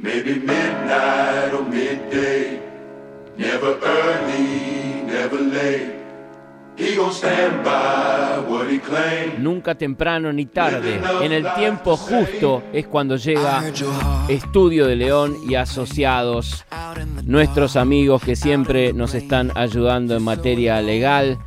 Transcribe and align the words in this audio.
Maybe 0.00 0.34
midnight 0.36 1.52
or 1.52 1.64
midday. 1.64 2.60
Never 3.36 3.78
early, 3.82 5.02
never 5.04 5.40
late. 5.40 5.98
He 6.76 6.94
gon' 6.94 7.10
stand 7.10 7.64
by 7.64 8.38
what 8.48 8.70
he 8.70 8.78
claimed. 8.78 9.40
Nunca 9.40 9.74
temprano 9.74 10.32
ni 10.32 10.46
tarde, 10.46 11.00
en 11.22 11.32
el 11.32 11.52
tiempo 11.54 11.96
justo 11.96 12.62
es 12.72 12.86
cuando 12.86 13.16
llega 13.16 13.64
Estudio 14.28 14.86
de 14.86 14.94
León 14.94 15.36
y 15.48 15.56
asociados, 15.56 16.64
nuestros 17.24 17.74
amigos 17.74 18.22
que 18.22 18.36
siempre 18.36 18.92
nos 18.92 19.14
están 19.14 19.50
ayudando 19.56 20.16
en 20.16 20.22
materia 20.22 20.80
legal. 20.80 21.38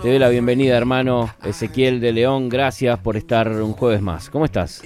Te 0.00 0.08
doy 0.08 0.18
la 0.18 0.30
bienvenida, 0.30 0.78
hermano 0.78 1.34
Ezequiel 1.44 2.00
de 2.00 2.12
León. 2.12 2.48
Gracias 2.48 2.98
por 3.00 3.18
estar 3.18 3.50
un 3.50 3.72
jueves 3.72 4.00
más. 4.00 4.30
¿Cómo 4.30 4.46
estás? 4.46 4.82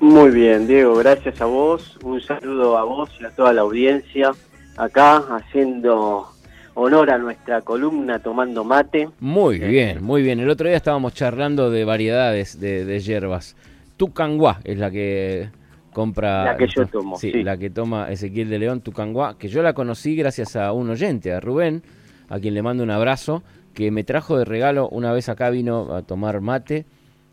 Muy 0.00 0.30
bien, 0.30 0.66
Diego, 0.66 0.96
gracias 0.96 1.40
a 1.40 1.46
vos. 1.46 1.98
Un 2.02 2.20
saludo 2.20 2.76
a 2.76 2.84
vos 2.84 3.10
y 3.20 3.24
a 3.24 3.30
toda 3.30 3.52
la 3.52 3.62
audiencia. 3.62 4.32
Acá 4.76 5.18
haciendo 5.30 6.28
honor 6.74 7.10
a 7.10 7.18
nuestra 7.18 7.62
columna 7.62 8.18
tomando 8.18 8.64
mate. 8.64 9.08
Muy 9.20 9.58
bien, 9.58 10.02
muy 10.02 10.22
bien. 10.22 10.40
El 10.40 10.50
otro 10.50 10.68
día 10.68 10.76
estábamos 10.76 11.14
charlando 11.14 11.70
de 11.70 11.84
variedades 11.84 12.60
de, 12.60 13.00
hierbas. 13.00 13.56
Tucanguá 13.96 14.60
es 14.64 14.78
la 14.78 14.90
que 14.90 15.48
compra. 15.92 16.44
La 16.44 16.56
que 16.56 16.66
yo 16.66 16.86
tomo. 16.86 17.16
Sí, 17.16 17.32
la 17.42 17.56
que 17.56 17.70
toma 17.70 18.10
Ezequiel 18.10 18.50
de 18.50 18.58
León, 18.58 18.80
Tucanguá, 18.80 19.38
que 19.38 19.48
yo 19.48 19.62
la 19.62 19.72
conocí 19.72 20.16
gracias 20.16 20.56
a 20.56 20.72
un 20.72 20.90
oyente, 20.90 21.32
a 21.32 21.40
Rubén, 21.40 21.82
a 22.28 22.40
quien 22.40 22.54
le 22.54 22.62
mando 22.62 22.82
un 22.82 22.90
abrazo, 22.90 23.42
que 23.72 23.90
me 23.90 24.02
trajo 24.04 24.36
de 24.36 24.44
regalo 24.44 24.88
una 24.88 25.12
vez 25.12 25.28
acá, 25.28 25.50
vino 25.50 25.94
a 25.94 26.02
tomar 26.02 26.40
mate, 26.40 26.86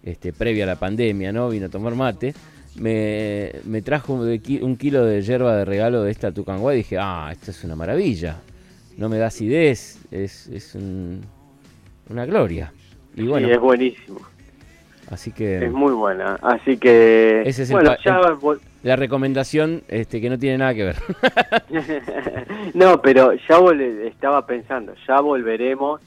este, 0.04 0.34
previa 0.34 0.66
a 0.66 0.68
la 0.68 0.76
pandemia, 0.78 1.32
¿no? 1.32 1.50
Vino 1.50 1.66
a 1.66 1.70
tomar 1.70 1.96
mate. 1.96 2.34
Me, 2.76 3.52
me 3.66 3.82
trajo 3.82 4.14
un 4.14 4.78
kilo 4.78 5.06
de 5.06 5.22
hierba 5.22 5.58
de 5.58 5.66
regalo 5.66 6.04
de 6.04 6.12
esta 6.12 6.32
Tucanguá 6.32 6.74
y 6.74 6.78
dije, 6.78 6.98
ah, 7.00 7.30
esto 7.32 7.52
es 7.52 7.64
una 7.64 7.76
maravilla 7.76 8.40
no 9.02 9.10
me 9.10 9.18
da 9.18 9.28
acidez, 9.28 10.00
es, 10.12 10.48
es 10.48 10.76
una 10.76 12.26
gloria. 12.26 12.72
Y 13.16 13.28
bueno, 13.28 13.50
es 13.50 13.60
buenísimo. 13.60 14.20
Así 15.10 15.32
que... 15.32 15.66
Es 15.66 15.72
muy 15.72 15.94
buena, 15.94 16.38
así 16.42 16.78
que... 16.78 17.42
Ese 17.46 17.64
es 17.64 17.72
la 18.84 18.96
recomendación 18.96 19.84
este, 19.90 20.22
que 20.22 20.30
no 20.30 20.40
tiene 20.40 20.60
nada 20.60 20.74
que 20.74 20.84
ver. 20.84 20.96
no, 22.74 23.02
pero 23.02 23.34
ya 23.34 23.60
estaba 24.08 24.46
pensando, 24.46 24.94
ya 25.08 25.20
volveremos 25.20 26.02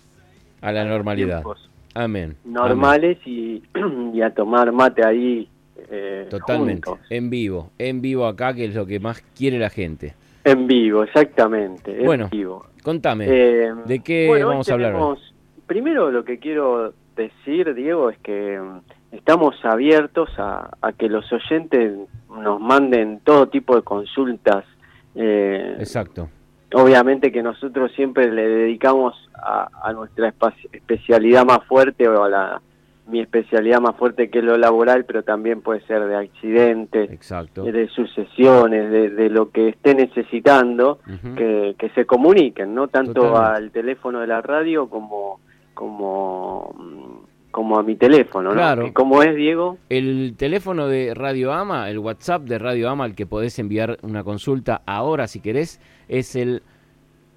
a 0.60 0.72
la 0.72 0.84
normalidad. 0.84 1.42
Amén. 1.94 2.36
Normales 2.44 3.18
Y, 3.26 3.62
a 4.22 4.30
tomar 4.30 4.72
mate 4.72 5.04
ahí. 5.04 5.48
Eh, 5.90 6.26
Totalmente, 6.30 6.90
en 7.10 7.30
vivo, 7.30 7.70
en 7.78 8.00
vivo 8.00 8.26
acá, 8.26 8.54
que 8.54 8.66
es 8.66 8.74
lo 8.74 8.86
que 8.86 9.00
más 9.00 9.22
quiere 9.36 9.58
la 9.58 9.70
gente. 9.70 10.14
En 10.44 10.66
vivo, 10.66 11.02
exactamente. 11.02 11.98
En 11.98 12.04
bueno, 12.04 12.28
vivo. 12.30 12.66
contame, 12.82 13.26
eh, 13.28 13.72
¿de 13.84 14.00
qué 14.00 14.42
vamos 14.44 14.68
a 14.68 14.74
hablar 14.74 14.94
Primero 15.66 16.10
lo 16.10 16.24
que 16.24 16.38
quiero 16.38 16.92
decir, 17.16 17.74
Diego, 17.74 18.10
es 18.10 18.18
que 18.18 18.60
mm, 18.60 19.16
estamos 19.16 19.56
abiertos 19.64 20.30
a, 20.38 20.70
que 20.98 21.08
los 21.08 21.32
oyentes 21.32 21.94
nos 22.28 22.60
manden 22.60 23.20
todo 23.24 23.48
tipo 23.48 23.74
de 23.74 23.82
consultas. 23.82 24.64
Eh, 25.14 25.76
Exacto. 25.78 26.28
Obviamente 26.74 27.32
que 27.32 27.42
nosotros 27.42 27.92
siempre 27.92 28.30
le 28.30 28.48
dedicamos 28.48 29.14
a, 29.34 29.68
a 29.82 29.92
nuestra 29.92 30.34
especialidad 30.72 31.46
más 31.46 31.64
fuerte 31.64 32.08
o 32.08 32.24
a 32.24 32.28
la 32.28 32.62
mi 33.06 33.20
especialidad 33.20 33.80
más 33.80 33.96
fuerte 33.96 34.30
que 34.30 34.38
es 34.38 34.44
lo 34.44 34.56
laboral, 34.56 35.04
pero 35.04 35.22
también 35.22 35.60
puede 35.60 35.80
ser 35.86 36.06
de 36.06 36.16
accidentes, 36.16 37.10
de 37.10 37.88
sucesiones, 37.88 38.90
de, 38.90 39.30
lo 39.30 39.50
que 39.50 39.68
esté 39.68 39.94
necesitando, 39.94 40.98
que, 41.36 41.90
se 41.94 42.06
comuniquen, 42.06 42.74
¿no? 42.74 42.88
Tanto 42.88 43.36
al 43.36 43.70
teléfono 43.70 44.20
de 44.20 44.26
la 44.26 44.40
radio 44.40 44.88
como 44.88 45.40
como 45.74 46.74
como 47.50 47.78
a 47.78 47.84
mi 47.84 47.94
teléfono, 47.94 48.50
¿no? 48.50 48.56
Claro. 48.56 48.90
¿Cómo 48.92 49.22
es, 49.22 49.36
Diego? 49.36 49.78
El 49.88 50.34
teléfono 50.36 50.88
de 50.88 51.14
Radio 51.14 51.52
Ama, 51.52 51.88
el 51.88 52.00
WhatsApp 52.00 52.42
de 52.42 52.58
Radio 52.58 52.90
Ama 52.90 53.04
al 53.04 53.14
que 53.14 53.26
podés 53.26 53.60
enviar 53.60 53.98
una 54.02 54.24
consulta 54.24 54.82
ahora 54.86 55.28
si 55.28 55.38
querés, 55.38 55.80
es 56.08 56.34
el 56.34 56.62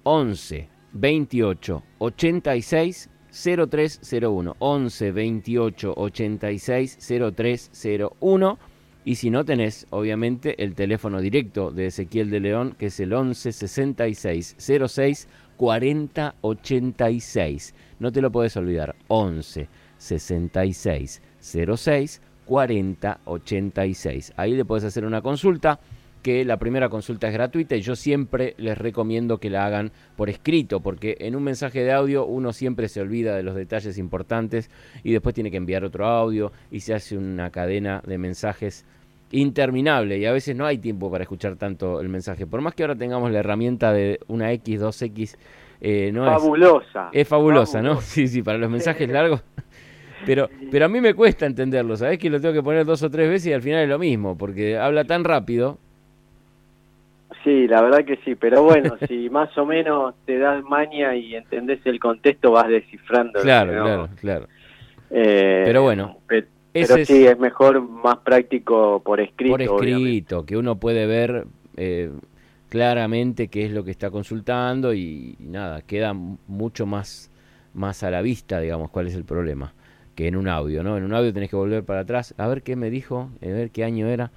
11 0.02 0.68
28 0.92 1.82
86 1.98 3.10
0301 3.32 4.56
11 4.58 5.12
28 5.12 5.94
86 5.96 6.98
0301 7.36 8.58
y 9.04 9.14
si 9.14 9.30
no 9.30 9.44
tenés 9.44 9.86
obviamente 9.90 10.62
el 10.62 10.74
teléfono 10.74 11.20
directo 11.20 11.70
de 11.70 11.86
Ezequiel 11.86 12.30
de 12.30 12.40
León 12.40 12.74
que 12.78 12.86
es 12.86 13.00
el 13.00 13.12
11 13.12 13.52
66 13.52 14.56
06 14.58 15.28
40 15.56 16.34
86 16.40 17.74
no 17.98 18.12
te 18.12 18.20
lo 18.20 18.30
puedes 18.30 18.56
olvidar 18.56 18.96
11 19.08 19.68
66 19.98 21.22
06 21.40 22.22
40 22.44 23.20
86 23.24 24.32
ahí 24.36 24.54
le 24.54 24.64
puedes 24.64 24.84
hacer 24.84 25.04
una 25.04 25.22
consulta 25.22 25.80
que 26.22 26.44
la 26.44 26.56
primera 26.56 26.88
consulta 26.88 27.28
es 27.28 27.34
gratuita 27.34 27.76
y 27.76 27.80
yo 27.80 27.96
siempre 27.96 28.54
les 28.58 28.76
recomiendo 28.76 29.38
que 29.38 29.50
la 29.50 29.66
hagan 29.66 29.92
por 30.16 30.28
escrito, 30.30 30.80
porque 30.80 31.16
en 31.20 31.36
un 31.36 31.42
mensaje 31.42 31.82
de 31.84 31.92
audio 31.92 32.26
uno 32.26 32.52
siempre 32.52 32.88
se 32.88 33.00
olvida 33.00 33.36
de 33.36 33.42
los 33.42 33.54
detalles 33.54 33.98
importantes 33.98 34.70
y 35.02 35.12
después 35.12 35.34
tiene 35.34 35.50
que 35.50 35.56
enviar 35.56 35.84
otro 35.84 36.06
audio 36.06 36.52
y 36.70 36.80
se 36.80 36.94
hace 36.94 37.16
una 37.16 37.50
cadena 37.50 38.02
de 38.06 38.18
mensajes 38.18 38.84
interminable 39.30 40.18
y 40.18 40.24
a 40.24 40.32
veces 40.32 40.56
no 40.56 40.64
hay 40.64 40.78
tiempo 40.78 41.10
para 41.10 41.22
escuchar 41.22 41.56
tanto 41.56 42.00
el 42.00 42.08
mensaje. 42.08 42.46
Por 42.46 42.60
más 42.60 42.74
que 42.74 42.82
ahora 42.82 42.96
tengamos 42.96 43.30
la 43.30 43.40
herramienta 43.40 43.92
de 43.92 44.18
una 44.26 44.52
X, 44.52 44.80
2X, 44.80 45.36
eh, 45.80 46.10
no 46.12 46.24
fabulosa. 46.24 47.10
Es, 47.12 47.28
fabulosa, 47.28 47.82
¿no? 47.82 48.00
Sí, 48.00 48.26
sí, 48.26 48.42
para 48.42 48.58
los 48.58 48.70
mensajes 48.70 49.08
largos. 49.08 49.42
Pero, 50.26 50.48
pero 50.70 50.86
a 50.86 50.88
mí 50.88 51.00
me 51.00 51.14
cuesta 51.14 51.46
entenderlo, 51.46 51.96
¿sabes? 51.96 52.18
Que 52.18 52.28
lo 52.28 52.40
tengo 52.40 52.52
que 52.52 52.62
poner 52.62 52.84
dos 52.84 53.02
o 53.02 53.10
tres 53.10 53.28
veces 53.28 53.46
y 53.46 53.52
al 53.52 53.62
final 53.62 53.84
es 53.84 53.88
lo 53.88 53.98
mismo, 53.98 54.36
porque 54.36 54.76
habla 54.76 55.04
tan 55.04 55.22
rápido 55.22 55.78
Sí, 57.44 57.68
la 57.68 57.82
verdad 57.82 58.04
que 58.04 58.16
sí, 58.24 58.34
pero 58.34 58.62
bueno, 58.62 58.96
si 59.06 59.28
más 59.30 59.56
o 59.56 59.64
menos 59.64 60.14
te 60.24 60.38
das 60.38 60.62
maña 60.64 61.14
y 61.14 61.36
entendés 61.36 61.80
el 61.84 62.00
contexto, 62.00 62.52
vas 62.52 62.68
descifrando. 62.68 63.40
Claro, 63.40 63.72
claro, 63.72 64.08
claro. 64.20 64.48
Eh, 65.10 65.62
pero 65.64 65.82
bueno. 65.82 66.18
Pero, 66.26 67.04
sí, 67.04 67.26
es 67.26 67.38
mejor, 67.38 67.80
más 67.80 68.18
práctico 68.18 69.02
por 69.04 69.20
escrito. 69.20 69.52
Por 69.52 69.62
escrito, 69.62 70.44
que 70.44 70.56
uno 70.56 70.76
puede 70.76 71.06
ver 71.06 71.46
eh, 71.76 72.10
claramente 72.68 73.48
qué 73.48 73.64
es 73.64 73.72
lo 73.72 73.84
que 73.84 73.90
está 73.90 74.10
consultando 74.10 74.94
y, 74.94 75.36
nada, 75.40 75.82
queda 75.82 76.12
mucho 76.12 76.86
más, 76.86 77.30
más 77.74 78.02
a 78.02 78.10
la 78.10 78.22
vista, 78.22 78.60
digamos, 78.60 78.90
cuál 78.90 79.08
es 79.08 79.14
el 79.14 79.24
problema, 79.24 79.72
que 80.14 80.28
en 80.28 80.36
un 80.36 80.46
audio, 80.46 80.82
¿no? 80.82 80.96
En 80.96 81.04
un 81.04 81.14
audio 81.14 81.32
tenés 81.32 81.50
que 81.50 81.56
volver 81.56 81.84
para 81.84 82.00
atrás, 82.00 82.34
a 82.36 82.46
ver 82.46 82.62
qué 82.62 82.76
me 82.76 82.90
dijo, 82.90 83.30
a 83.42 83.46
ver 83.46 83.70
qué 83.70 83.84
año 83.84 84.06
era 84.06 84.30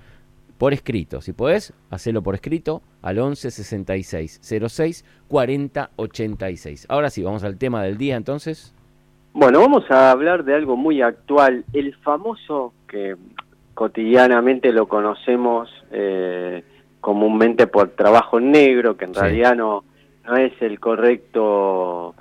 por 0.61 0.73
escrito. 0.73 1.21
Si 1.21 1.33
podés, 1.33 1.73
hacelo 1.89 2.21
por 2.21 2.35
escrito 2.35 2.83
al 3.01 3.17
11 3.17 3.49
66 3.49 4.41
06 4.69 5.05
40 5.27 5.89
86. 5.95 6.85
Ahora 6.87 7.09
sí, 7.09 7.23
vamos 7.23 7.43
al 7.43 7.57
tema 7.57 7.81
del 7.81 7.97
día 7.97 8.15
entonces. 8.15 8.71
Bueno, 9.33 9.59
vamos 9.59 9.89
a 9.89 10.11
hablar 10.11 10.43
de 10.43 10.53
algo 10.53 10.77
muy 10.77 11.01
actual, 11.01 11.65
el 11.73 11.95
famoso 11.95 12.75
que 12.87 13.15
cotidianamente 13.73 14.71
lo 14.71 14.87
conocemos 14.87 15.67
eh, 15.91 16.63
comúnmente 16.99 17.65
por 17.65 17.89
trabajo 17.95 18.39
negro, 18.39 18.97
que 18.97 19.05
en 19.05 19.15
realidad 19.15 19.55
no, 19.55 19.83
no 20.25 20.37
es 20.37 20.53
el 20.61 20.79
correcto 20.79 22.13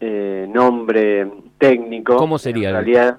eh, 0.00 0.46
nombre 0.52 1.26
técnico. 1.60 2.16
¿Cómo 2.16 2.38
sería 2.38 2.70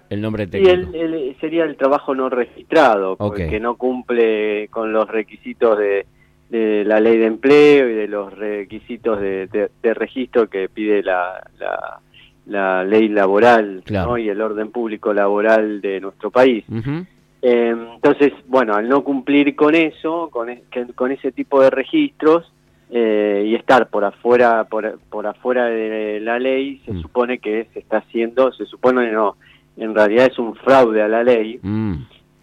el 0.10 0.20
nombre 0.20 0.48
técnico? 0.48 0.98
Y 0.98 1.36
sería 1.40 1.64
el 1.64 1.78
trabajo 1.78 2.14
no 2.16 2.28
registrado, 2.28 3.16
que 3.34 3.60
no 3.60 3.76
cumple 3.76 4.68
con 4.70 4.92
los 4.92 5.08
requisitos 5.08 5.78
de, 5.78 6.06
la 6.84 7.00
ley 7.00 7.18
de 7.18 7.28
empleo 7.28 7.88
y 7.88 7.94
de 7.94 8.08
los 8.08 8.34
requisitos 8.34 9.22
de, 9.22 9.70
registro 9.84 10.50
que 10.50 10.68
pide 10.68 11.04
la, 11.04 11.48
la, 12.48 12.84
ley 12.84 13.08
laboral 13.08 13.84
y 13.88 14.28
el 14.28 14.42
orden 14.42 14.72
público 14.72 15.14
laboral 15.14 15.80
de 15.80 16.02
nuestro 16.02 16.32
país. 16.32 16.66
Eh, 17.44 17.76
entonces, 17.96 18.34
bueno, 18.48 18.74
al 18.74 18.90
no 18.90 19.04
cumplir 19.04 19.56
con 19.56 19.76
eso, 19.76 20.30
con, 20.32 20.50
con 20.96 21.12
ese 21.12 21.32
tipo 21.32 21.62
de 21.62 21.70
registros, 21.70 22.52
eh, 22.94 23.46
y 23.48 23.56
estar 23.56 23.88
por 23.88 24.04
afuera 24.04 24.66
por, 24.66 25.00
por 25.10 25.26
afuera 25.26 25.66
de 25.66 26.20
la 26.20 26.40
ley 26.40 26.82
se 26.86 26.92
mm. 26.92 27.02
supone 27.02 27.40
que 27.40 27.68
se 27.74 27.80
está 27.80 28.00
haciendo 28.00 28.52
se 28.52 28.66
supone 28.66 29.10
no 29.12 29.38
en 29.78 29.96
realidad 29.96 30.28
es 30.30 30.38
un 30.38 30.56
fraude 30.56 31.02
a 31.02 31.08
la 31.08 31.24
ley 31.24 31.58
mm. 31.62 31.94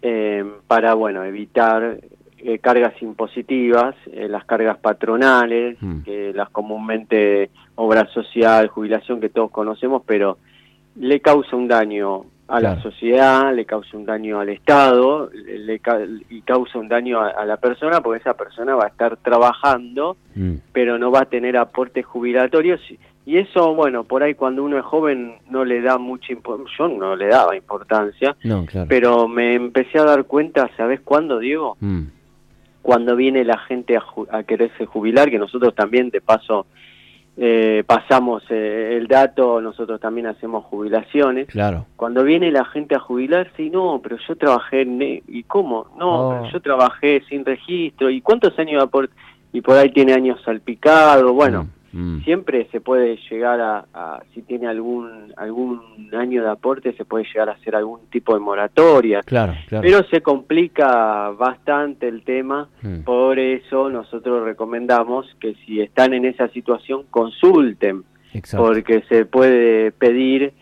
eh, 0.01 0.43
para 0.65 0.95
bueno 0.95 1.23
evitar 1.23 1.99
eh, 2.39 2.57
cargas 2.57 2.99
impositivas 3.01 3.93
las 4.11 4.43
cargas 4.45 4.79
patronales 4.79 5.77
mm. 5.79 6.01
que 6.01 6.33
las 6.33 6.49
comúnmente 6.49 7.51
obra 7.75 8.07
social 8.07 8.69
jubilación 8.69 9.21
que 9.21 9.29
todos 9.29 9.51
conocemos 9.51 10.01
pero 10.03 10.39
le 10.95 11.19
causa 11.19 11.55
un 11.55 11.67
daño 11.67 12.25
a 12.49 12.59
la 12.59 12.81
sociedad, 12.81 13.53
le 13.53 13.65
causa 13.65 13.95
un 13.95 14.05
daño 14.05 14.39
al 14.39 14.49
Estado 14.49 15.29
le, 15.31 15.79
y 16.29 16.41
causa 16.41 16.79
un 16.79 16.87
daño 16.87 17.21
a, 17.21 17.45
la 17.45 17.57
persona 17.57 18.01
porque 18.01 18.21
esa 18.21 18.33
persona 18.33 18.75
va 18.75 18.85
a 18.85 18.87
estar 18.87 19.17
trabajando, 19.17 20.17
mm. 20.35 20.55
pero 20.73 20.97
no 20.97 21.11
va 21.11 21.21
a 21.21 21.25
tener 21.25 21.57
aportes 21.57 22.05
jubilatorios. 22.05 22.81
Y 23.25 23.37
eso, 23.37 23.75
bueno, 23.75 24.03
por 24.03 24.23
ahí 24.23 24.33
cuando 24.33 24.63
uno 24.63 24.79
es 24.79 24.85
joven 24.85 25.35
no 25.49 25.63
le 25.63 25.81
da 25.81 25.99
mucha 25.99 26.33
importancia, 26.33 26.75
yo 26.79 26.87
no 26.87 27.15
le 27.15 27.27
daba 27.27 27.55
importancia, 27.55 28.35
pero 28.87 29.27
me 29.27 29.53
empecé 29.53 29.99
a 29.99 30.05
dar 30.05 30.25
cuenta, 30.25 30.69
¿sabes 30.75 31.01
cuándo, 31.01 31.37
Diego? 31.37 31.77
Mm. 31.79 32.05
Cuando 32.81 33.15
viene 33.15 33.45
la 33.45 33.59
gente 33.59 33.95
a, 33.95 34.03
a 34.31 34.41
quererse 34.43 34.87
jubilar, 34.87 35.29
que 35.29 35.37
nosotros 35.37 35.75
también 35.75 36.09
de 36.09 36.21
paso 36.21 36.65
eh, 37.41 37.85
pasamos 37.87 38.43
eh, 38.49 38.97
el 38.97 39.07
dato, 39.07 39.61
nosotros 39.61 40.01
también 40.01 40.27
hacemos 40.27 40.65
jubilaciones. 40.65 41.47
Claro. 41.47 41.85
Cuando 41.95 42.25
viene 42.25 42.51
la 42.51 42.65
gente 42.65 42.95
a 42.95 42.99
jubilarse, 42.99 43.63
y 43.63 43.69
no, 43.69 44.01
pero 44.03 44.17
yo 44.27 44.35
trabajé 44.35 44.81
en... 44.81 45.01
¿Y 45.01 45.43
cómo? 45.43 45.87
No, 45.97 46.41
oh. 46.41 46.49
yo 46.51 46.61
trabajé 46.61 47.23
sin 47.29 47.45
registro. 47.45 48.09
¿Y 48.09 48.19
cuántos 48.19 48.59
años? 48.59 48.83
Y 49.53 49.61
por 49.61 49.77
ahí 49.77 49.89
tiene 49.91 50.11
años 50.13 50.41
salpicado. 50.43 51.31
Bueno, 51.31 51.63
mm. 51.63 51.69
Mm. 51.91 52.21
Siempre 52.23 52.67
se 52.71 52.81
puede 52.81 53.17
llegar 53.29 53.59
a, 53.61 54.21
si 54.33 54.41
tiene 54.41 54.67
algún 54.67 55.33
algún 55.37 56.09
año 56.13 56.43
de 56.43 56.49
aporte, 56.49 56.93
se 56.93 57.05
puede 57.05 57.25
llegar 57.25 57.49
a 57.49 57.53
hacer 57.53 57.75
algún 57.75 58.01
tipo 58.09 58.33
de 58.33 58.39
moratoria. 58.39 59.21
Claro, 59.23 59.53
Pero 59.69 60.03
se 60.03 60.21
complica 60.21 61.29
bastante 61.29 62.07
el 62.07 62.23
tema, 62.23 62.67
mm. 62.81 63.01
por 63.01 63.39
eso 63.39 63.89
nosotros 63.89 64.43
recomendamos 64.43 65.35
que 65.39 65.55
si 65.65 65.81
están 65.81 66.13
en 66.13 66.25
esa 66.25 66.47
situación 66.49 67.03
consulten, 67.09 68.03
porque 68.55 69.03
se 69.09 69.25
puede 69.25 69.91
pedir 69.91 70.53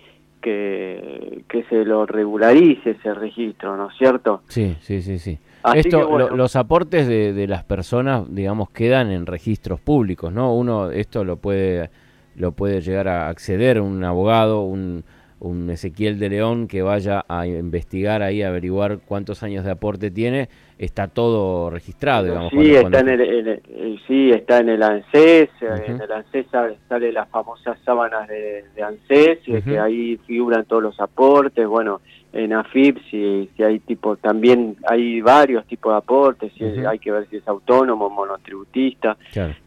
que, 0.47 1.43
que 1.49 1.63
se 1.63 1.83
lo 1.83 2.05
regularice 2.05 2.91
ese 2.91 3.13
registro, 3.13 3.75
¿no 3.75 3.89
es 3.89 3.97
cierto? 3.97 4.41
Sí, 4.47 4.77
sí, 4.79 5.01
sí, 5.01 5.19
sí. 5.19 5.37
Esto, 5.75 6.29
los 6.29 6.55
aportes 6.55 7.07
de, 7.07 7.33
de, 7.33 7.47
las 7.47 7.65
personas, 7.65 8.23
digamos, 8.33 8.69
quedan 8.69 9.11
en 9.11 9.25
registros 9.25 9.81
públicos, 9.81 10.31
¿no? 10.31 10.55
Uno 10.55 10.89
esto 10.91 11.25
lo 11.25 11.35
puede 11.35 11.89
lo 12.35 12.53
puede 12.53 12.81
llegar 12.81 13.09
a 13.09 13.27
acceder 13.27 13.81
un 13.81 14.03
abogado, 14.03 14.61
un, 14.61 15.03
un 15.39 15.69
Ezequiel 15.69 16.19
de 16.19 16.29
León 16.29 16.67
que 16.67 16.81
vaya 16.81 17.23
a 17.27 17.45
investigar 17.45 18.21
ahí, 18.21 18.41
a 18.41 18.47
averiguar 18.47 18.99
cuántos 19.05 19.43
años 19.43 19.63
de 19.63 19.71
aporte 19.71 20.09
tiene, 20.09 20.49
está 20.77 21.07
todo 21.07 21.69
registrado, 21.69 22.25
digamos. 22.25 22.51
Sí, 22.51 22.75
está, 22.75 22.99
En 22.99 23.09
el, 23.09 23.61
sí 24.07 24.31
está 24.31 24.59
en 24.59 24.69
el 24.69 24.83
ANSES, 24.83 25.49
en 25.61 26.01
el 26.01 26.11
ANSES 26.11 26.47
sale, 26.87 27.11
las 27.11 27.29
famosas 27.29 27.77
sábanas 27.85 28.27
de, 28.27 28.63
ANSES, 28.81 29.39
y 29.45 29.61
que 29.61 29.79
ahí 29.79 30.17
figuran 30.25 30.65
todos 30.65 30.83
los 30.83 30.99
aportes, 30.99 31.67
bueno, 31.67 32.01
en 32.37 32.53
AFIP 32.53 32.99
si, 33.09 33.49
si 33.55 33.63
hay 33.63 33.79
tipo, 33.79 34.15
también 34.15 34.77
hay 34.87 35.21
varios 35.21 35.65
tipos 35.65 35.91
de 35.91 35.97
aportes, 35.97 36.53
si 36.53 36.63
hay 36.63 36.99
que 36.99 37.11
ver 37.11 37.27
si 37.29 37.37
es 37.37 37.47
autónomo, 37.47 38.09
monotributista, 38.09 39.17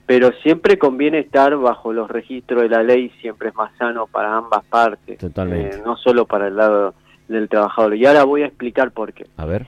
pero 0.07 0.31
siempre 0.43 0.79
conviene 0.79 1.19
estar 1.19 1.57
bajo 1.57 1.93
los 1.93 2.09
registros 2.09 2.63
de 2.63 2.69
la 2.69 2.83
ley, 2.83 3.11
siempre 3.21 3.49
es 3.49 3.55
más 3.57 3.77
sano 3.77 4.07
para 4.07 4.37
ambas 4.37 4.65
partes, 4.65 5.19
Totalmente. 5.19 5.77
Eh, 5.77 5.83
no 5.85 5.97
solo 5.97 6.27
para 6.27 6.47
el 6.47 6.57
lado 6.57 6.95
del 7.29 7.49
trabajador. 7.49 7.97
Y 7.97 8.07
ahora 8.07 8.25
voy 8.25 8.43
a 8.43 8.47
explicar 8.47 8.93
por 8.93 9.13
qué. 9.13 9.27
A 9.37 9.47
ver. 9.47 9.67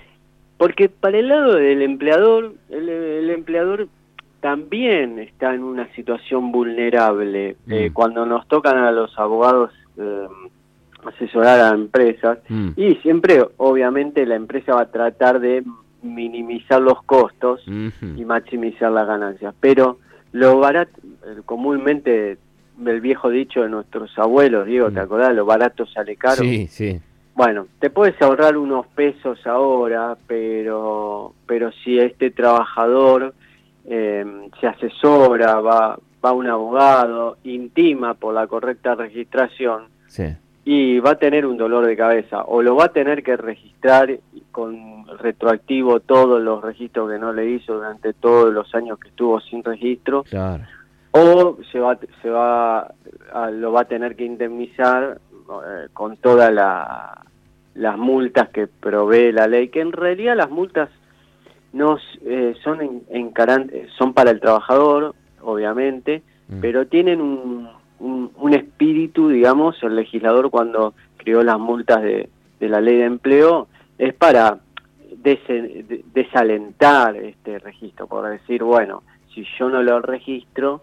Porque 0.57 0.89
para 0.89 1.19
el 1.19 1.29
lado 1.29 1.55
del 1.55 1.83
empleador, 1.83 2.55
el, 2.71 3.31
empleador 3.31 3.89
también 4.41 5.19
está 5.19 5.55
en 5.55 5.65
una 5.65 5.93
situación 5.95 6.53
vulnerable. 6.53 7.57
Eh, 7.69 7.91
mm. 7.91 7.93
cuando 7.93 8.27
nos 8.27 8.47
tocan 8.47 8.79
a 8.79 8.93
los 8.93 9.19
abogados 9.19 9.73
eh, 9.97 10.29
asesorar 11.05 11.61
a 11.61 11.75
empresas 11.75 12.39
mm. 12.49 12.71
y 12.77 12.95
siempre 12.97 13.45
obviamente 13.57 14.25
la 14.27 14.37
empresa 14.37 14.75
va 14.75 14.83
a 14.83 14.91
tratar 14.91 15.41
de 15.41 15.65
minimizar 16.03 16.81
los 16.81 17.03
costos 17.05 17.63
y 17.67 18.25
maximizar 18.25 18.91
las 18.91 19.07
ganancias. 19.07 19.55
Pero 19.61 19.99
lo 20.33 20.59
barato 20.59 21.01
comúnmente 21.45 22.39
el 22.85 23.01
viejo 23.01 23.31
dicho 23.31 23.63
de 23.63 23.69
nuestros 23.69 24.11
abuelos 24.19 24.67
Diego 24.67 24.91
te 24.91 25.01
mm. 25.01 25.05
acordás 25.05 25.35
lo 25.35 25.45
barato 25.45 25.87
sale 25.87 26.17
caro. 26.17 26.43
Sí 26.43 26.67
sí. 26.69 27.01
Bueno 27.35 27.67
te 27.79 27.91
puedes 27.91 28.21
ahorrar 28.21 28.57
unos 28.57 28.87
pesos 28.89 29.47
ahora 29.47 30.17
pero 30.27 31.35
pero 31.47 31.71
si 31.85 31.99
este 31.99 32.31
trabajador 32.31 33.35
eh, 33.85 34.25
se 34.61 34.67
asesora 34.67 35.61
va 35.61 35.99
va 36.25 36.33
un 36.33 36.49
abogado 36.49 37.37
intima 37.45 38.15
por 38.15 38.35
la 38.35 38.47
correcta 38.47 38.95
registración 38.95 39.85
sí 40.07 40.25
y 40.65 41.01
va 41.01 41.13
a 41.13 41.19
tener 41.19 41.45
un 41.45 41.57
dolor 41.57 41.87
de 41.87 41.97
cabeza 41.97 42.45
o 42.45 42.63
lo 42.63 42.77
va 42.77 42.87
a 42.87 42.93
tener 42.93 43.23
que 43.23 43.37
registrar 43.37 44.19
con 44.53 45.07
retroactivo 45.19 46.01
todos 46.01 46.41
los 46.41 46.63
registros 46.63 47.11
que 47.11 47.19
no 47.19 47.33
le 47.33 47.51
hizo 47.51 47.75
durante 47.75 48.13
todos 48.13 48.53
los 48.53 48.73
años 48.75 48.99
que 48.99 49.09
estuvo 49.09 49.41
sin 49.41 49.65
registro 49.65 50.25
o 51.11 51.59
se 51.71 51.79
va 51.81 51.99
se 52.21 52.31
va 52.31 52.95
lo 53.51 53.73
va 53.73 53.83
a 53.83 53.85
tener 53.87 54.15
que 54.15 54.25
indemnizar 54.25 55.19
eh, 55.33 55.89
con 55.93 56.17
todas 56.19 56.53
las 57.75 57.99
multas 57.99 58.49
que 58.51 58.69
provee 58.69 59.33
la 59.33 59.49
ley 59.49 59.69
que 59.69 59.81
en 59.81 59.93
realidad 59.93 60.37
las 60.37 60.51
multas 60.51 60.91
no 61.73 61.99
eh, 62.25 62.55
son 62.63 63.03
en, 63.11 63.35
son 63.99 64.13
para 64.13 64.31
el 64.31 64.41
trabajador 64.41 65.17
obviamente 65.41 66.23
mm. 66.49 66.61
pero 66.61 66.87
tienen 66.87 67.21
un 67.21 67.82
un, 68.03 68.55
espíritu, 68.55 69.29
digamos, 69.29 69.83
el 69.83 69.97
legislador 69.97 70.51
cuando 70.51 70.95
creó 71.17 71.43
las 71.43 71.59
multas 71.59 72.03
de, 72.03 72.29
la 72.61 72.81
ley 72.81 72.97
de 72.97 73.05
empleo, 73.05 73.69
es 73.99 74.15
para 74.15 74.59
desalentar 76.15 77.17
este 77.17 77.59
registro, 77.59 78.07
por 78.07 78.29
decir, 78.29 78.63
bueno, 78.63 79.03
si 79.35 79.47
yo 79.59 79.69
no 79.69 79.83
lo 79.83 80.01
registro 80.01 80.83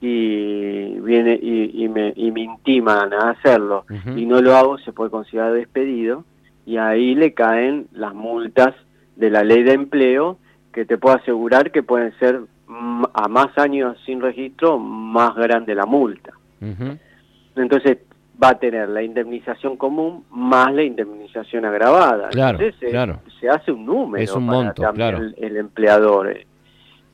y 0.00 0.98
viene 1.00 1.38
y, 1.40 1.88
me, 1.88 2.12
y 2.14 2.30
me 2.30 2.42
intiman 2.42 3.12
a 3.12 3.30
hacerlo 3.30 3.84
y 4.16 4.26
no 4.26 4.40
lo 4.40 4.56
hago, 4.56 4.78
se 4.78 4.92
puede 4.92 5.10
considerar 5.10 5.52
despedido 5.52 6.24
y 6.66 6.76
ahí 6.76 7.14
le 7.14 7.32
caen 7.32 7.86
las 7.92 8.12
multas 8.14 8.74
de 9.14 9.30
la 9.30 9.42
ley 9.44 9.62
de 9.62 9.72
empleo 9.72 10.38
que 10.72 10.84
te 10.84 10.98
puedo 10.98 11.16
asegurar 11.16 11.70
que 11.70 11.82
pueden 11.82 12.12
ser 12.18 12.42
a 12.68 13.28
más 13.28 13.56
años 13.56 13.96
sin 14.04 14.20
registro 14.20 14.78
más 14.78 15.34
grande 15.36 15.74
la 15.74 15.86
multa. 15.86 16.32
Entonces 17.54 17.98
va 18.42 18.50
a 18.50 18.58
tener 18.58 18.88
la 18.88 19.02
indemnización 19.02 19.76
común 19.76 20.24
más 20.30 20.72
la 20.72 20.82
indemnización 20.82 21.64
agravada. 21.64 22.28
Claro, 22.28 22.58
Entonces, 22.60 22.90
claro. 22.90 23.20
Se, 23.40 23.48
hace 23.48 23.72
un 23.72 23.86
número 23.86 24.22
es 24.22 24.32
un 24.32 24.44
monto, 24.44 24.82
claro. 24.92 25.18
el, 25.36 25.56
empleador. 25.56 26.30
Eh. 26.30 26.46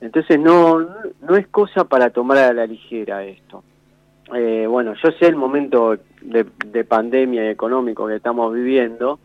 Entonces 0.01 0.39
no, 0.39 0.79
no 0.79 1.35
es 1.35 1.47
cosa 1.47 1.85
para 1.85 2.09
tomar 2.09 2.37
a 2.39 2.53
la 2.53 2.65
ligera 2.65 3.23
esto. 3.23 3.63
Eh, 4.35 4.65
bueno, 4.67 4.93
yo 5.01 5.11
sé 5.11 5.27
el 5.27 5.35
momento 5.35 5.97
de, 6.21 6.83
pandemia 6.83 7.49
económico 7.49 8.07
que 8.07 8.15
estamos 8.15 8.53
viviendo, 8.53 9.19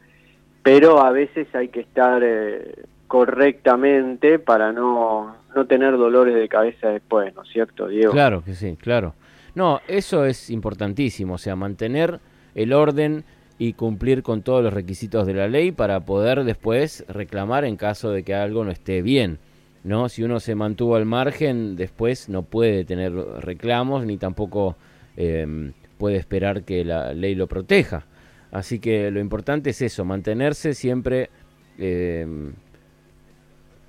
pero 0.62 1.04
a 1.04 1.11
veces 1.11 1.52
hay 1.54 1.69
que 1.69 1.81
estar 1.81 2.23
eh, 2.23 2.85
correctamente 3.07 4.38
para 4.38 4.73
no, 4.73 5.37
no 5.54 5.66
tener 5.66 5.97
dolores 5.97 6.35
de 6.35 6.49
cabeza 6.49 6.88
después, 6.88 7.35
¿no 7.35 7.42
es 7.42 7.49
cierto, 7.50 7.88
Diego? 7.88 8.12
Claro 8.12 8.42
que 8.45 8.54
sí, 8.54 8.76
claro. 8.76 9.14
No, 9.55 9.81
eso 9.88 10.25
es 10.25 10.50
importantísimo, 10.50 11.35
o 11.35 11.38
sea, 11.38 11.57
mantener 11.57 12.21
el 12.55 12.73
orden 12.73 13.25
y 13.59 13.73
cumplir 13.73 14.23
con 14.23 14.43
todos 14.43 14.62
los 14.62 14.73
requisitos 14.73 15.26
de 15.26 15.35
la 15.35 15.49
ley 15.49 15.73
para 15.73 16.00
poder 16.00 16.45
después 16.45 17.05
reclamar 17.09 17.64
en 17.64 17.76
caso 17.76 18.11
de 18.11 18.23
que 18.23 18.35
algo 18.35 18.64
no 18.64 18.71
esté 18.71 19.02
bien. 19.02 19.38
¿no? 19.85 20.09
Si 20.09 20.23
uno 20.23 20.40
se 20.40 20.55
mantuvo 20.55 20.97
al 20.97 21.07
margen, 21.07 21.76
después 21.76 22.28
no 22.28 22.43
puede 22.43 22.85
tener 22.85 23.12
reclamos 23.12 24.05
ni 24.05 24.17
tampoco 24.17 24.76
em, 25.17 25.73
puede 25.97 26.17
esperar 26.17 26.62
que 26.62 26.85
la 26.85 27.12
ley 27.14 27.35
lo 27.35 27.47
proteja. 27.47 28.05
Así 28.50 28.78
que 28.78 29.11
lo 29.11 29.21
importante 29.21 29.71
es 29.71 29.83
eso, 29.83 30.05
mantenerse 30.05 30.75
siempre 30.75 31.31
em, 31.78 32.52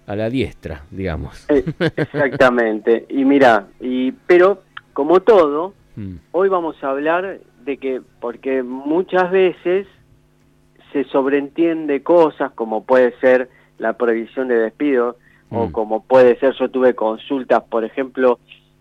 a 0.05 0.15
la 0.15 0.29
diestra, 0.29 0.85
digamos. 0.91 1.45
Eh, 1.49 1.63
exactamente. 1.95 3.05
Y 3.09 3.25
mira, 3.25 3.67
y 3.79 4.11
pero 4.11 4.63
como 4.99 5.21
todo, 5.21 5.75
mm. 5.95 6.15
hoy 6.33 6.49
vamos 6.49 6.75
a 6.83 6.89
hablar 6.89 7.39
de 7.63 7.77
que, 7.77 8.01
porque 8.19 8.63
muchas 8.63 9.31
veces 9.31 9.87
se 10.91 11.05
sobreentiende 11.05 12.03
cosas 12.03 12.51
como 12.51 12.83
puede 12.83 13.17
ser 13.21 13.49
la 13.77 13.93
prohibición 13.93 14.49
de 14.49 14.55
despido 14.55 15.15
o 15.51 15.67
mm. 15.67 15.71
como 15.71 16.03
puede 16.03 16.37
ser, 16.39 16.53
yo 16.59 16.69
tuve 16.69 16.95
consultas, 16.95 17.63
por 17.63 17.85
ejemplo, 17.85 18.39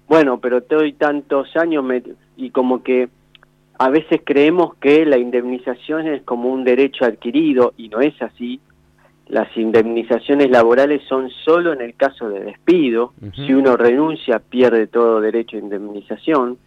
bueno, 0.08 0.40
pero 0.40 0.60
te 0.60 0.74
doy 0.74 0.92
tantos 0.92 1.56
años 1.56 1.84
y 2.36 2.50
como 2.50 2.82
que 2.82 3.08
a 3.78 3.88
veces 3.88 4.20
creemos 4.24 4.74
que 4.74 5.06
la 5.06 5.18
indemnización 5.18 6.08
es 6.08 6.22
como 6.22 6.48
un 6.48 6.64
derecho 6.64 7.04
adquirido 7.04 7.74
y 7.76 7.90
no 7.90 8.00
es 8.00 8.20
así 8.20 8.58
las 9.28 9.54
indemnizaciones 9.56 10.50
laborales 10.50 11.02
son 11.08 11.30
solo 11.44 11.72
en 11.72 11.80
el 11.80 11.94
caso 11.94 12.28
de 12.28 12.40
despido. 12.40 13.12
Si 13.34 13.52
uno 13.52 13.76
renuncia, 13.76 14.38
pierde 14.38 14.86
todo 14.86 15.20
derecho 15.20 15.56
a 15.56 15.60
indemnización. 15.60 16.58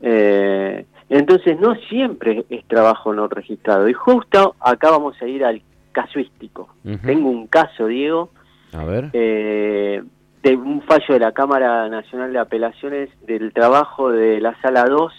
Eh, 0.00 0.84
Entonces 1.08 1.58
no 1.58 1.74
siempre 1.88 2.44
es 2.50 2.64
trabajo 2.66 3.12
no 3.12 3.28
registrado. 3.28 3.88
Y 3.88 3.94
justo 3.94 4.54
acá 4.60 4.90
vamos 4.90 5.20
a 5.20 5.26
ir 5.26 5.44
al 5.44 5.60
casuístico. 5.92 6.68
Tengo 7.04 7.30
un 7.30 7.48
caso, 7.48 7.86
Diego, 7.86 8.30
a 8.72 8.84
ver. 8.84 9.10
Eh, 9.12 10.02
de 10.42 10.56
un 10.56 10.82
fallo 10.82 11.14
de 11.14 11.20
la 11.20 11.32
Cámara 11.32 11.88
Nacional 11.88 12.32
de 12.32 12.38
Apelaciones 12.38 13.08
del 13.26 13.52
trabajo 13.52 14.10
de 14.10 14.40
la 14.40 14.60
Sala 14.60 14.84
2 14.84 15.12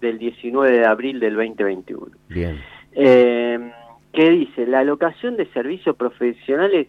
del 0.00 0.18
19 0.18 0.78
de 0.78 0.86
abril 0.86 1.20
del 1.20 1.34
2021. 1.34 2.06
Bien. 2.28 2.60
Eh, 2.92 3.58
que 4.12 4.30
dice, 4.30 4.66
la 4.66 4.80
alocación 4.80 5.36
de 5.36 5.46
servicios 5.52 5.96
profesionales, 5.96 6.88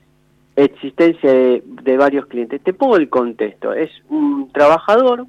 existencia 0.55 1.31
de, 1.31 1.97
varios 1.97 2.27
clientes. 2.27 2.61
Te 2.61 2.73
pongo 2.73 2.97
el 2.97 3.09
contexto, 3.09 3.73
es 3.73 3.89
un 4.09 4.51
trabajador, 4.51 5.25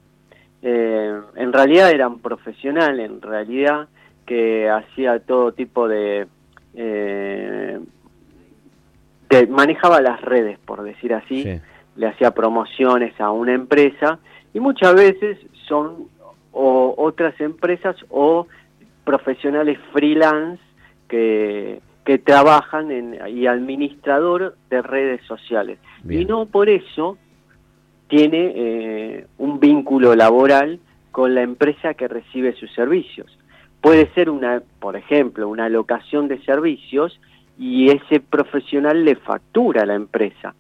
eh, 0.63 1.21
en 1.37 1.53
realidad 1.53 1.91
era 1.91 2.09
un 2.09 2.21
profesional, 2.21 3.01
en 3.01 3.23
realidad 3.23 3.89
que 4.27 4.69
hacía 4.69 5.21
todo 5.21 5.53
tipo 5.53 5.89
de, 5.89 6.27
eh, 6.75 7.79
manejaba 9.49 10.01
las 10.01 10.21
redes, 10.21 10.59
por 10.59 10.83
decir 10.83 11.15
así, 11.15 11.61
le 11.97 12.07
hacía 12.07 12.33
promociones 12.33 13.19
a 13.21 13.31
una 13.31 13.53
empresa 13.53 14.19
y 14.53 14.61
muchas 14.61 14.95
veces 14.95 15.39
son 15.69 16.09
o 16.53 16.95
otras 16.97 17.39
empresas 17.41 17.97
o 18.11 18.47
profesionales 19.05 19.79
freelance 19.93 20.63
que, 21.15 21.81
que 22.05 22.19
trabajan 22.19 22.91
en, 22.91 23.17
y 23.29 23.47
administrador 23.47 24.57
de 24.69 24.83
redes 24.83 25.23
sociales. 25.29 25.79
Y 26.09 26.25
no 26.25 26.47
por 26.47 26.69
eso 26.69 27.19
tiene 28.09 28.53
eh, 28.57 29.27
un 29.39 29.61
vínculo 29.61 30.17
laboral 30.17 30.81
con 31.13 31.37
la 31.37 31.43
empresa 31.43 31.95
que 31.95 32.09
recibe 32.09 32.55
sus 32.55 32.73
servicios. 32.75 33.39
Puede 33.81 34.13
ser 34.15 34.29
una, 34.29 34.61
por 34.81 34.97
ejemplo, 34.97 35.49
una 35.49 35.69
locación 35.69 36.27
de 36.27 36.43
servicios 36.43 37.21
y 37.57 37.91
ese 37.91 38.19
profesional 38.19 39.05
le 39.05 39.15
factura 39.15 39.83
a 39.83 39.87
la 39.87 39.95
empresa. 39.95 40.57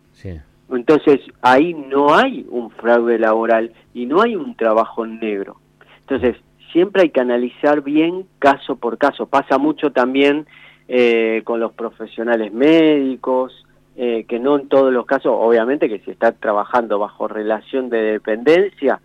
Entonces 0.70 1.20
ahí 1.42 1.74
no 1.74 2.14
hay 2.14 2.46
un 2.48 2.70
fraude 2.70 3.18
laboral 3.18 3.72
y 3.92 4.06
no 4.06 4.22
hay 4.22 4.36
un 4.36 4.54
trabajo 4.54 5.04
negro. 5.04 5.56
Entonces 6.02 6.36
siempre 6.74 7.02
hay 7.02 7.10
que 7.10 7.20
analizar 7.20 7.82
bien 7.82 8.26
caso 8.40 8.76
por 8.76 8.98
caso. 8.98 9.26
Pasa 9.26 9.58
mucho 9.58 9.92
también 9.92 10.46
eh, 10.88 11.40
con 11.44 11.60
los 11.60 11.72
profesionales 11.72 12.52
médicos, 12.52 13.64
eh, 13.96 14.24
que 14.28 14.40
no 14.40 14.58
en 14.58 14.68
todos 14.68 14.92
los 14.92 15.06
casos, 15.06 15.32
obviamente 15.32 15.88
que 15.88 16.00
si 16.00 16.10
está 16.10 16.32
trabajando 16.32 16.98
bajo 16.98 17.28
relación 17.28 17.88
de 17.88 18.02
dependencia 18.02 19.00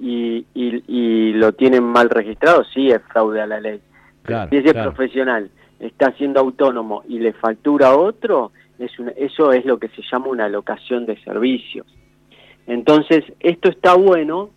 y, 0.00 0.44
y, 0.54 1.32
lo 1.34 1.52
tienen 1.52 1.84
mal 1.84 2.10
registrado, 2.10 2.64
sí 2.64 2.90
es 2.90 3.00
fraude 3.12 3.40
a 3.40 3.46
la 3.46 3.60
ley. 3.60 3.80
si 4.50 4.56
ese 4.56 4.74
profesional 4.74 5.50
está 5.78 6.10
siendo 6.16 6.40
autónomo 6.40 7.04
y 7.08 7.20
le 7.20 7.32
factura 7.32 7.90
a 7.90 7.96
otro, 7.96 8.50
es 8.80 8.90
eso 9.16 9.52
es 9.52 9.64
lo 9.64 9.78
que 9.78 9.88
se 9.90 10.02
llama 10.10 10.26
una 10.26 10.46
alocación 10.46 11.06
de 11.06 11.16
servicios. 11.22 11.86
Entonces, 12.66 13.24
esto 13.38 13.68
está 13.68 13.94
bueno 13.94 14.50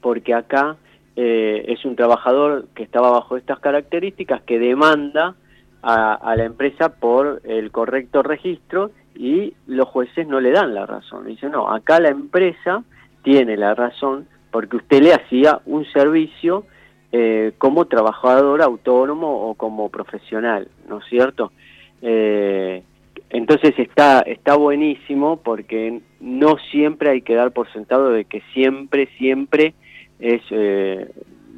porque 0.00 0.34
acá 0.34 0.76
eh, 1.16 1.64
es 1.68 1.84
un 1.86 1.96
trabajador 1.96 2.66
que 2.74 2.82
estaba 2.82 3.10
bajo 3.10 3.38
estas 3.38 3.58
características 3.58 4.42
que 4.42 4.58
demanda 4.58 5.34
a, 5.82 6.34
la 6.36 6.44
empresa 6.44 6.88
por 6.88 7.40
el 7.44 7.70
correcto 7.70 8.22
registro 8.22 8.90
y 9.14 9.54
los 9.66 9.88
jueces 9.88 10.26
no 10.26 10.40
le 10.40 10.50
dan 10.50 10.74
la 10.74 10.84
razón. 10.84 11.26
Dicen, 11.26 11.52
no, 11.52 11.72
acá 11.72 12.00
la 12.00 12.08
empresa 12.08 12.82
tiene 13.22 13.56
la 13.56 13.74
razón 13.74 14.26
porque 14.50 14.76
usted 14.76 15.00
le 15.00 15.14
hacía 15.14 15.60
un 15.64 15.84
servicio 15.86 16.66
eh, 17.12 17.52
como 17.58 17.84
trabajador 17.84 18.62
autónomo 18.62 19.48
o 19.48 19.54
como 19.54 19.88
profesional, 19.88 20.68
¿no 20.88 20.98
es 20.98 21.04
cierto? 21.08 21.52
Eh, 22.02 22.82
entonces 23.30 23.78
está, 23.78 24.20
está 24.20 24.56
buenísimo 24.56 25.36
porque 25.36 26.00
no 26.20 26.56
siempre 26.70 27.10
hay 27.10 27.22
que 27.22 27.34
dar 27.34 27.52
por 27.52 27.72
sentado 27.72 28.10
de 28.10 28.24
que 28.24 28.42
siempre, 28.52 29.08
siempre 29.18 29.74
es, 30.18 30.42
eh, 30.50 31.10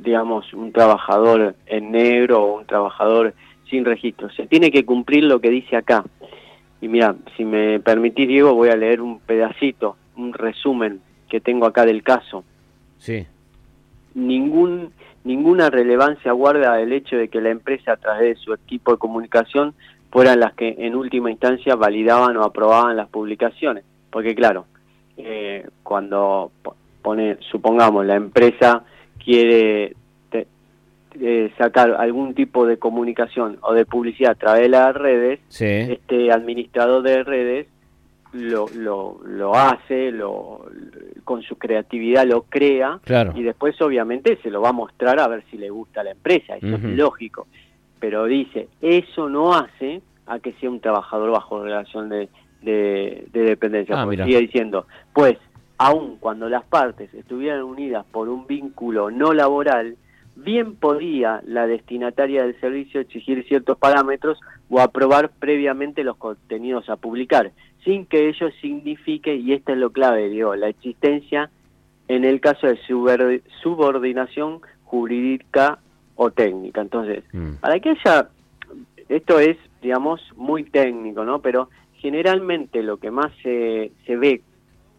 digamos, 0.03 0.53
un 0.55 0.73
trabajador 0.73 1.55
en 1.67 1.93
negro 1.93 2.43
o 2.43 2.59
un 2.59 2.67
trabajador 2.67 3.35
sin 3.69 3.85
registro. 3.85 4.31
Se 4.31 4.47
tiene 4.47 4.71
que 4.71 4.85
cumplir 4.85 5.25
lo 5.25 5.41
que 5.41 5.51
dice 5.51 5.77
acá. 5.77 6.05
Y 6.81 6.89
mira, 6.89 7.17
si 7.37 7.45
me 7.45 7.81
permitís, 7.81 8.29
Diego, 8.29 8.55
voy 8.55 8.69
a 8.71 8.77
leer 8.77 9.01
un 9.01 9.19
pedacito, 9.19 9.97
un 10.17 10.33
resumen 10.33 11.01
que 11.29 11.41
tengo 11.41 11.67
acá 11.67 11.85
del 11.85 12.03
caso. 12.03 12.45
Sí. 12.99 13.27
Ningún, 14.15 14.93
ninguna 15.25 15.71
relevancia 15.71 16.33
guarda 16.33 16.81
el 16.81 16.93
hecho 16.93 17.17
de 17.17 17.29
que 17.29 17.41
la 17.41 17.51
empresa, 17.51 17.93
a 17.93 17.97
través 17.97 18.37
de 18.37 18.43
su 18.43 18.55
equipo 18.55 18.93
de 18.93 18.99
comunicación, 18.99 19.75
fueran 20.11 20.41
las 20.41 20.55
que 20.55 20.77
en 20.79 20.95
última 20.95 21.31
instancia 21.31 21.75
validaban 21.75 22.37
o 22.37 22.45
aprobaban 22.45 22.97
las 22.97 23.09
publicaciones. 23.09 23.85
Porque 24.11 24.35
claro, 24.35 24.67
eh, 25.17 25.67
cuando 25.83 26.53
pone, 27.03 27.39
supongamos, 27.51 28.05
la 28.07 28.17
empresa 28.17 28.85
quiere 29.23 29.95
eh, 31.21 31.53
sacar 31.59 31.97
algún 31.99 32.35
tipo 32.35 32.67
de 32.67 32.79
comunicación 32.79 33.59
o 33.63 33.73
de 33.73 33.85
publicidad 33.85 34.33
a 34.33 34.35
través 34.35 34.63
de 34.63 34.69
las 34.69 34.95
redes, 34.95 35.41
este 35.49 36.31
administrador 36.31 37.03
de 37.03 37.25
redes 37.25 37.67
lo, 38.33 38.67
lo, 38.75 39.21
lo 39.25 39.55
hace, 39.55 40.13
lo, 40.13 40.67
con 41.25 41.43
su 41.43 41.57
creatividad 41.57 42.27
lo 42.27 42.43
crea 42.43 43.01
y 43.35 43.43
después 43.43 43.81
obviamente 43.81 44.39
se 44.43 44.51
lo 44.51 44.61
va 44.61 44.69
a 44.69 44.73
mostrar 44.73 45.19
a 45.19 45.29
ver 45.29 45.45
si 45.51 45.57
le 45.57 45.71
gusta 45.71 46.03
a 46.03 46.05
la 46.05 46.11
empresa, 46.13 46.57
eso 46.57 46.75
es 46.77 46.83
lógico. 46.85 47.49
Pero 47.99 48.27
dice, 48.27 48.69
eso 48.81 49.29
no 49.29 49.55
hace 49.55 50.03
a 50.27 50.39
que 50.39 50.53
sea 50.55 50.71
un 50.71 50.81
trabajador 50.81 51.31
bajo 51.33 51.65
relación 51.65 52.09
de, 52.09 52.29
de, 52.63 53.27
dependencia. 53.33 54.01
Ah, 54.01 54.09
sigue 54.11 54.39
diciendo, 54.39 54.87
pues 55.13 55.37
aun 55.79 56.17
cuando 56.19 56.49
las 56.49 56.65
partes 56.65 57.13
estuvieran 57.15 57.63
unidas 57.63 58.05
por 58.11 58.29
un 58.29 58.47
vínculo 58.47 59.11
no 59.11 59.33
laboral, 59.33 59.97
bien 60.35 60.77
podía 60.77 61.41
la 61.47 61.67
destinataria 61.67 62.43
del 62.43 62.59
servicio 62.61 63.01
exigir 63.01 63.45
ciertos 63.47 63.79
parámetros 63.79 64.39
o 64.69 64.81
aprobar 64.81 65.31
previamente 65.31 66.05
los 66.05 66.17
contenidos 66.17 66.89
a 66.89 66.97
publicar, 66.97 67.53
sin 67.85 68.07
que 68.07 68.29
ello 68.29 68.51
signifique, 68.61 69.35
y 69.35 69.53
esto 69.53 69.73
es 69.73 69.79
lo 69.79 69.91
clave, 69.91 70.29
digo, 70.29 70.55
la 70.57 70.69
existencia 70.69 71.51
en 72.09 72.25
el 72.25 72.41
caso 72.41 72.67
de 72.67 72.79
subordinación 73.63 74.61
jurídica 74.85 75.79
o 76.17 76.31
técnica. 76.31 76.81
Entonces, 76.81 77.23
mm. 77.33 77.55
para 77.61 77.79
que 77.81 77.91
haya, 77.91 78.29
esto 79.09 79.39
es, 79.39 79.57
digamos, 79.83 80.21
muy 80.37 80.65
técnico, 80.65 81.25
¿no? 81.25 81.41
Pero 81.41 81.69
generalmente 81.95 82.83
lo 82.83 82.97
que 82.97 83.11
más 83.11 83.33
se, 83.43 83.93
se 84.07 84.17
ve 84.17 84.43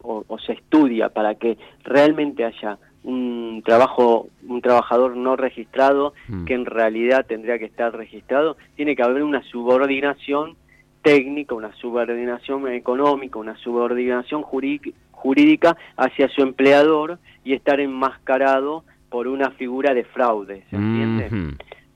o, 0.01 0.37
se 0.45 0.53
estudia 0.53 1.09
para 1.09 1.35
que 1.35 1.57
realmente 1.83 2.45
haya 2.45 2.77
un 3.03 3.61
trabajo 3.65 4.27
un 4.47 4.61
trabajador 4.61 5.15
no 5.15 5.35
registrado 5.35 6.13
mm. 6.27 6.45
que 6.45 6.53
en 6.53 6.65
realidad 6.65 7.25
tendría 7.25 7.57
que 7.57 7.65
estar 7.65 7.95
registrado 7.95 8.57
tiene 8.75 8.95
que 8.95 9.03
haber 9.03 9.23
una 9.23 9.41
subordinación 9.43 10.57
técnica 11.01 11.55
una 11.55 11.73
subordinación 11.75 12.67
económica 12.67 13.39
una 13.39 13.55
subordinación 13.57 14.41
jurídica 14.41 15.77
hacia 15.95 16.27
su 16.29 16.41
empleador 16.41 17.19
y 17.45 17.53
estar 17.53 17.79
enmascarado 17.79 18.83
por 19.09 19.27
una 19.27 19.51
figura 19.51 19.93
de 19.93 20.03
fraude 20.03 20.65
¿se 20.69 20.75
entiende? 20.75 21.55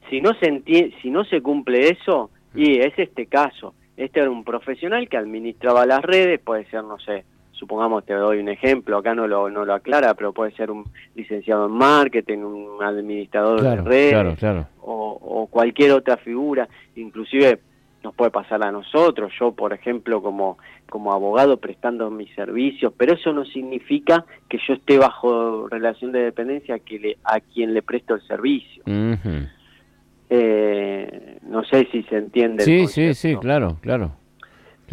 si 0.09 0.21
no 0.21 0.31
se 0.35 0.63
si 1.01 1.09
no 1.09 1.25
se 1.25 1.41
cumple 1.41 1.89
eso 1.89 2.29
y 2.55 2.79
es 2.79 2.93
este 2.97 3.25
caso 3.25 3.73
este 3.97 4.21
era 4.21 4.29
un 4.29 4.45
profesional 4.45 5.09
que 5.09 5.17
administraba 5.17 5.85
las 5.85 6.01
redes 6.01 6.39
puede 6.39 6.65
ser 6.69 6.85
no 6.85 6.97
sé 6.99 7.25
supongamos, 7.63 8.05
te 8.05 8.13
doy 8.13 8.39
un 8.39 8.49
ejemplo, 8.49 8.97
acá 8.97 9.15
no 9.15 9.25
lo, 9.25 9.49
no 9.49 9.63
lo 9.63 9.73
aclara, 9.73 10.13
pero 10.15 10.33
puede 10.33 10.51
ser 10.51 10.69
un 10.69 10.83
licenciado 11.15 11.67
en 11.67 11.71
marketing, 11.71 12.39
un 12.39 12.83
administrador 12.83 13.61
de 13.61 13.75
redes, 13.77 14.43
O, 14.81 15.17
o, 15.21 15.47
cualquier 15.47 15.91
otra 15.91 16.17
figura, 16.17 16.67
inclusive 16.97 17.59
nos 18.03 18.13
puede 18.15 18.31
pasar 18.31 18.61
a 18.65 18.71
nosotros, 18.71 19.31
yo 19.39 19.53
por 19.53 19.71
ejemplo 19.71 20.21
como, 20.21 20.57
como 20.89 21.13
abogado 21.13 21.55
prestando 21.55 22.11
mis 22.11 22.35
servicios, 22.35 22.91
pero 22.97 23.13
eso 23.13 23.31
no 23.31 23.45
significa 23.45 24.25
que 24.49 24.57
yo 24.67 24.73
esté 24.73 24.97
bajo 24.97 25.69
relación 25.69 26.11
de 26.11 26.19
dependencia 26.23 26.79
que 26.79 26.99
le, 26.99 27.17
a 27.23 27.39
quien 27.39 27.73
le 27.73 27.81
presto 27.81 28.15
el 28.15 28.21
servicio. 28.27 28.83
eh, 30.29 31.37
no 31.43 31.63
sé 31.63 31.87
si 31.93 32.03
se 32.03 32.17
entiende. 32.17 32.65
Sí, 32.65 32.87
sí, 32.87 33.13
sí, 33.13 33.37
claro, 33.37 33.77
claro. 33.79 34.17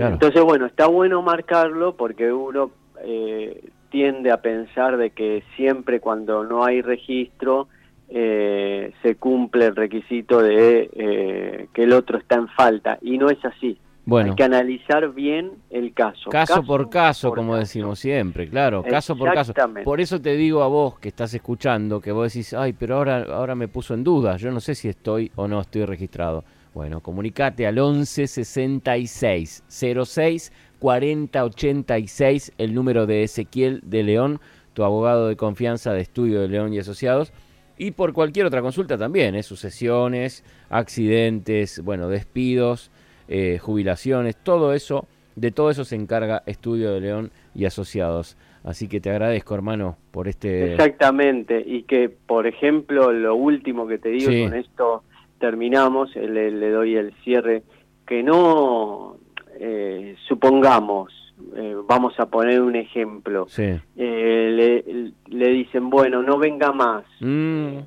Entonces, 0.08 0.42
bueno, 0.42 0.66
está 0.66 0.86
bueno 0.86 1.22
marcarlo 1.22 1.96
porque 1.96 2.32
uno 2.32 2.70
eh, 3.02 3.70
tiende 3.90 4.30
a 4.30 4.40
pensar 4.40 4.96
de 4.96 5.10
que 5.10 5.42
siempre 5.56 6.00
cuando 6.00 6.44
no 6.44 6.64
hay 6.64 6.80
registro 6.82 7.68
eh, 8.08 8.92
se 9.02 9.16
cumple 9.16 9.66
el 9.66 9.76
requisito 9.76 10.42
de 10.42 10.90
eh, 10.92 11.68
que 11.72 11.84
el 11.84 11.92
otro 11.92 12.18
está 12.18 12.36
en 12.36 12.48
falta 12.48 12.98
y 13.02 13.18
no 13.18 13.30
es 13.30 13.44
así. 13.44 13.78
Bueno. 14.04 14.30
Hay 14.30 14.36
que 14.36 14.42
analizar 14.42 15.12
bien 15.12 15.52
el 15.70 15.92
caso. 15.92 16.30
Caso, 16.30 16.64
por 16.64 16.90
caso, 16.90 17.32
como 17.32 17.54
decimos 17.54 17.98
siempre, 17.98 18.48
claro, 18.48 18.82
caso 18.82 19.14
por 19.14 19.32
caso. 19.32 19.52
Por 19.84 20.00
eso 20.00 20.20
te 20.20 20.34
digo 20.34 20.62
a 20.62 20.68
vos 20.68 20.98
que 20.98 21.08
estás 21.08 21.32
escuchando, 21.34 22.00
que 22.00 22.10
vos 22.10 22.32
decís, 22.32 22.54
ay, 22.54 22.72
pero 22.72 22.96
ahora, 22.96 23.24
ahora 23.28 23.54
me 23.54 23.68
puso 23.68 23.94
en 23.94 24.02
duda, 24.02 24.36
yo 24.36 24.50
no 24.50 24.58
sé 24.58 24.74
si 24.74 24.88
estoy 24.88 25.30
o 25.36 25.46
no 25.46 25.60
estoy 25.60 25.84
registrado. 25.84 26.42
Bueno, 26.74 27.00
comunicate 27.00 27.66
al 27.66 27.78
11 27.78 28.26
66 28.26 29.64
06 29.68 30.52
40 30.78 31.44
86, 31.44 32.52
el 32.58 32.74
número 32.74 33.06
de 33.06 33.24
Ezequiel 33.24 33.80
de 33.84 34.02
León, 34.02 34.40
tu 34.72 34.84
abogado 34.84 35.28
de 35.28 35.36
confianza 35.36 35.92
de 35.92 36.00
estudio 36.00 36.40
de 36.40 36.48
León 36.48 36.72
y 36.72 36.78
Asociados. 36.78 37.32
Y 37.76 37.92
por 37.92 38.12
cualquier 38.12 38.46
otra 38.46 38.62
consulta 38.62 38.98
también, 38.98 39.34
¿eh? 39.34 39.42
sucesiones, 39.42 40.44
accidentes, 40.68 41.82
bueno, 41.82 42.08
despidos, 42.08 42.90
eh, 43.28 43.58
jubilaciones, 43.58 44.36
todo 44.36 44.74
eso, 44.74 45.06
de 45.34 45.50
todo 45.50 45.70
eso 45.70 45.84
se 45.84 45.96
encarga 45.96 46.42
Estudio 46.46 46.92
de 46.92 47.00
León 47.00 47.30
y 47.54 47.64
Asociados. 47.64 48.36
Así 48.64 48.88
que 48.88 49.00
te 49.00 49.10
agradezco, 49.10 49.54
hermano, 49.54 49.96
por 50.10 50.28
este... 50.28 50.72
Exactamente, 50.72 51.62
y 51.64 51.84
que, 51.84 52.10
por 52.10 52.46
ejemplo, 52.46 53.12
lo 53.12 53.34
último 53.34 53.86
que 53.86 53.98
te 53.98 54.10
digo, 54.10 54.30
con 54.44 54.54
esto 54.54 55.02
terminamos, 55.40 56.14
le, 56.14 56.52
le, 56.52 56.70
doy 56.70 56.94
el 56.94 57.12
cierre, 57.24 57.64
que 58.06 58.22
no, 58.22 59.16
eh, 59.58 60.14
supongamos, 60.28 61.12
eh, 61.56 61.74
vamos 61.88 62.14
a 62.20 62.26
poner 62.26 62.60
un 62.60 62.76
ejemplo, 62.76 63.48
le, 63.56 64.84
le, 65.26 65.48
dicen, 65.48 65.90
bueno, 65.90 66.22
no 66.22 66.38
venga 66.38 66.70
más. 66.70 67.04
Mm. 67.18 67.78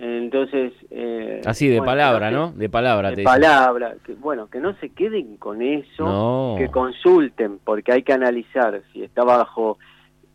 Entonces... 0.00 0.72
Eh, 0.90 1.40
Así, 1.44 1.68
de 1.68 1.80
palabra, 1.80 2.30
¿no? 2.30 2.52
De 2.52 2.68
palabra. 2.68 3.12
De 3.12 3.22
palabra. 3.22 3.94
Que, 4.04 4.14
bueno, 4.14 4.48
que 4.48 4.58
no 4.58 4.74
se 4.78 4.88
queden 4.90 5.36
con 5.36 5.62
eso, 5.62 6.56
que 6.58 6.68
consulten, 6.68 7.58
porque 7.62 7.92
hay 7.92 8.02
que 8.02 8.12
analizar 8.12 8.82
si 8.92 9.02
está 9.02 9.24
bajo 9.24 9.78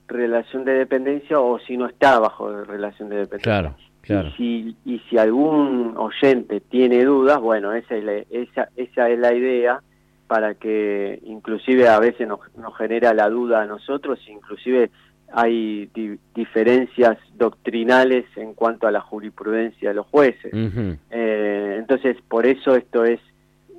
relación 0.07 0.65
de 0.65 0.73
dependencia 0.73 1.39
o 1.39 1.59
si 1.59 1.77
no 1.77 1.87
está 1.87 2.19
bajo 2.19 2.63
relación 2.63 3.09
de 3.09 3.17
dependencia. 3.17 3.51
Claro, 3.51 3.75
claro. 4.01 4.29
Y 4.29 4.31
si, 4.33 4.75
y 4.85 4.99
si 5.09 5.17
algún 5.17 5.95
oyente 5.97 6.59
tiene 6.61 7.03
dudas, 7.03 7.39
bueno, 7.39 7.73
esa 7.73 7.95
es 7.95 8.03
la, 8.03 8.13
esa, 8.29 8.69
esa 8.75 9.09
es 9.09 9.19
la 9.19 9.33
idea 9.33 9.81
para 10.27 10.53
que 10.53 11.19
inclusive 11.25 11.87
a 11.87 11.99
veces 11.99 12.27
nos, 12.27 12.39
nos 12.55 12.77
genera 12.77 13.13
la 13.13 13.29
duda 13.29 13.63
a 13.63 13.65
nosotros, 13.65 14.19
inclusive 14.27 14.91
hay 15.31 15.89
diferencias 16.33 17.17
doctrinales 17.35 18.25
en 18.35 18.53
cuanto 18.53 18.87
a 18.87 18.91
la 18.91 19.01
jurisprudencia 19.01 19.89
de 19.89 19.95
los 19.95 20.07
jueces. 20.07 20.51
eh, 21.11 21.75
entonces, 21.77 22.17
por 22.27 22.45
eso 22.45 22.75
esto 22.75 23.05
es 23.05 23.19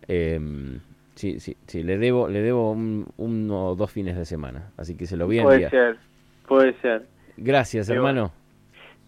Em, 0.08 0.80
sí, 1.16 1.38
sí, 1.38 1.54
sí, 1.66 1.82
le 1.82 1.98
debo, 1.98 2.28
le 2.28 2.40
debo 2.40 2.72
un, 2.72 3.08
uno 3.18 3.66
o 3.66 3.74
dos 3.76 3.92
fines 3.92 4.16
de 4.16 4.24
semana, 4.24 4.70
así 4.78 4.96
que 4.96 5.04
se 5.04 5.18
lo 5.18 5.26
voy 5.26 5.40
a 5.40 5.42
enviar. 5.42 5.70
Puede 5.70 5.70
ser, 5.70 5.96
puede 6.48 6.80
ser. 6.80 7.06
Gracias, 7.36 7.90
hermano. 7.90 8.32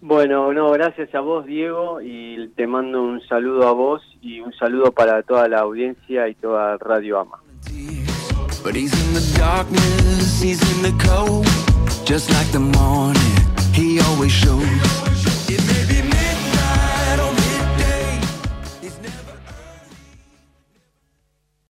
Bueno, 0.03 0.53
no, 0.53 0.73
gracias 0.73 1.15
a 1.15 1.21
vos, 1.21 1.47
Diego, 1.47 2.03
y 2.03 2.49
te 2.49 2.67
mando 2.67 3.03
un 3.03 3.23
saludo 3.23 3.67
a 3.67 3.73
vos 3.73 4.03
y 4.21 4.41
un 4.41 4.53
saludo 4.53 4.93
para 4.93 5.23
toda 5.23 5.49
la 5.49 5.61
audiencia 5.61 6.29
y 6.29 6.35
toda 6.35 6.77
Radio 6.77 7.21
Ama. 7.21 7.39
But 8.63 8.77
he's 8.77 8.93
in 9.07 9.13
the 9.13 9.39
darkness, 9.39 10.41
he's 10.41 10.63
in 10.77 10.83
the 10.83 11.05
cold, 11.05 11.47
just 12.07 12.31
like 12.31 12.51
the 12.53 12.61
morning 12.61 13.33
he 13.75 13.99
always 14.01 14.31
shows. 14.31 14.92